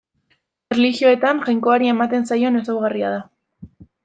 [0.75, 3.23] Erlijioetan Jainkoari ematen zaion ezaugarria da.